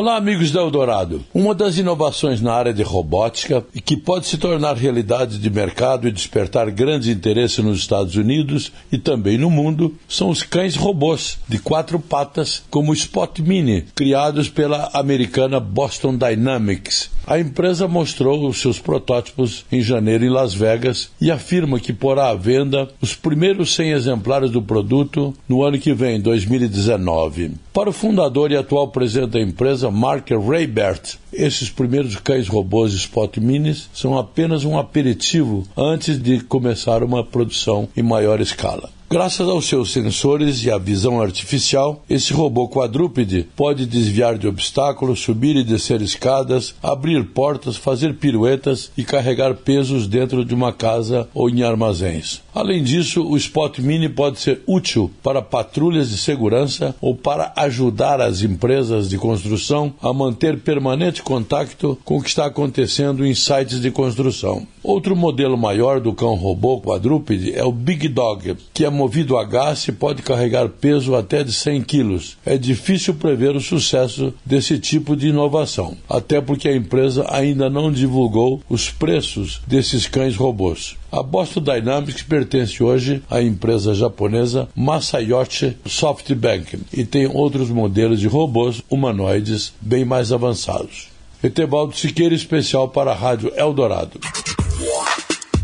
Olá, 0.00 0.14
amigos 0.14 0.52
da 0.52 0.60
Eldorado. 0.60 1.24
Uma 1.34 1.52
das 1.52 1.76
inovações 1.76 2.40
na 2.40 2.52
área 2.52 2.72
de 2.72 2.84
robótica 2.84 3.66
e 3.74 3.80
que 3.80 3.96
pode 3.96 4.28
se 4.28 4.38
tornar 4.38 4.76
realidade 4.76 5.40
de 5.40 5.50
mercado 5.50 6.06
e 6.06 6.12
despertar 6.12 6.70
grande 6.70 7.10
interesse 7.10 7.60
nos 7.62 7.78
Estados 7.80 8.14
Unidos 8.14 8.70
e 8.92 8.96
também 8.96 9.36
no 9.36 9.50
mundo 9.50 9.92
são 10.08 10.28
os 10.28 10.44
cães 10.44 10.76
robôs 10.76 11.40
de 11.48 11.58
quatro 11.58 11.98
patas, 11.98 12.62
como 12.70 12.92
o 12.92 12.94
Spot 12.94 13.40
Mini, 13.40 13.86
criados 13.92 14.48
pela 14.48 14.88
americana 14.94 15.58
Boston 15.58 16.16
Dynamics. 16.16 17.10
A 17.26 17.38
empresa 17.38 17.86
mostrou 17.86 18.48
os 18.48 18.58
seus 18.58 18.78
protótipos 18.78 19.66
em 19.70 19.82
janeiro 19.82 20.24
em 20.24 20.30
Las 20.30 20.54
Vegas 20.54 21.10
e 21.20 21.30
afirma 21.30 21.78
que 21.78 21.92
porá 21.92 22.30
à 22.30 22.34
venda 22.34 22.88
os 23.02 23.14
primeiros 23.14 23.74
100 23.74 23.90
exemplares 23.90 24.50
do 24.50 24.62
produto 24.62 25.34
no 25.46 25.62
ano 25.62 25.78
que 25.78 25.92
vem, 25.92 26.18
2019. 26.20 27.50
Para 27.70 27.90
o 27.90 27.92
fundador 27.92 28.50
e 28.50 28.56
atual 28.56 28.88
presidente 28.88 29.32
da 29.32 29.40
empresa, 29.40 29.87
Mark 29.90 30.30
Raybert, 30.30 31.16
esses 31.32 31.70
primeiros 31.70 32.16
cães 32.16 32.48
robôs 32.48 32.92
Spot 32.92 33.36
Minis 33.38 33.88
são 33.92 34.18
apenas 34.18 34.64
um 34.64 34.78
aperitivo 34.78 35.66
antes 35.76 36.20
de 36.20 36.40
começar 36.40 37.02
uma 37.02 37.24
produção 37.24 37.88
em 37.96 38.02
maior 38.02 38.40
escala. 38.40 38.90
Graças 39.10 39.48
aos 39.48 39.66
seus 39.66 39.90
sensores 39.90 40.62
e 40.64 40.70
à 40.70 40.76
visão 40.76 41.18
artificial, 41.18 42.04
esse 42.10 42.30
robô 42.34 42.68
quadrúpede 42.68 43.48
pode 43.56 43.86
desviar 43.86 44.36
de 44.36 44.46
obstáculos, 44.46 45.20
subir 45.20 45.56
e 45.56 45.64
descer 45.64 46.02
escadas, 46.02 46.74
abrir 46.82 47.24
portas, 47.24 47.78
fazer 47.78 48.16
piruetas 48.16 48.92
e 48.98 49.04
carregar 49.04 49.54
pesos 49.54 50.06
dentro 50.06 50.44
de 50.44 50.54
uma 50.54 50.74
casa 50.74 51.26
ou 51.32 51.48
em 51.48 51.62
armazéns. 51.62 52.42
Além 52.54 52.82
disso, 52.82 53.26
o 53.26 53.34
Spot 53.38 53.78
Mini 53.78 54.10
pode 54.10 54.40
ser 54.40 54.60
útil 54.66 55.10
para 55.22 55.40
patrulhas 55.40 56.10
de 56.10 56.18
segurança 56.18 56.94
ou 57.00 57.14
para 57.14 57.50
ajudar 57.56 58.20
as 58.20 58.42
empresas 58.42 59.08
de 59.08 59.16
construção 59.16 59.94
a 60.02 60.12
manter 60.12 60.58
permanente 60.58 61.22
contato 61.22 61.96
com 62.04 62.18
o 62.18 62.22
que 62.22 62.28
está 62.28 62.44
acontecendo 62.44 63.24
em 63.24 63.34
sites 63.34 63.80
de 63.80 63.90
construção. 63.90 64.66
Outro 64.82 65.14
modelo 65.14 65.56
maior 65.56 66.00
do 66.00 66.12
cão 66.12 66.34
robô 66.34 66.80
quadrúpede 66.80 67.52
é 67.54 67.64
o 67.64 67.70
Big 67.70 68.08
Dog, 68.08 68.56
que 68.74 68.84
é 68.84 68.90
movido 68.98 69.38
a 69.38 69.44
gás 69.44 69.86
e 69.86 69.92
pode 69.92 70.22
carregar 70.22 70.68
peso 70.68 71.14
até 71.14 71.44
de 71.44 71.52
100 71.52 71.82
quilos. 71.82 72.36
É 72.44 72.58
difícil 72.58 73.14
prever 73.14 73.54
o 73.54 73.60
sucesso 73.60 74.34
desse 74.44 74.76
tipo 74.78 75.14
de 75.14 75.28
inovação, 75.28 75.96
até 76.08 76.40
porque 76.40 76.68
a 76.68 76.76
empresa 76.76 77.24
ainda 77.28 77.70
não 77.70 77.92
divulgou 77.92 78.60
os 78.68 78.90
preços 78.90 79.60
desses 79.66 80.08
cães 80.08 80.34
robôs. 80.34 80.96
A 81.12 81.22
Boston 81.22 81.62
Dynamics 81.62 82.22
pertence 82.22 82.82
hoje 82.82 83.22
à 83.30 83.40
empresa 83.40 83.94
japonesa 83.94 84.68
Masayoshi 84.74 85.76
Softbank 85.86 86.80
e 86.92 87.04
tem 87.04 87.26
outros 87.26 87.70
modelos 87.70 88.18
de 88.18 88.26
robôs 88.26 88.82
humanoides 88.90 89.72
bem 89.80 90.04
mais 90.04 90.32
avançados. 90.32 91.08
Etebaldo 91.40 91.96
Siqueira, 91.96 92.34
especial 92.34 92.88
para 92.88 93.12
a 93.12 93.14
Rádio 93.14 93.52
Eldorado. 93.56 94.18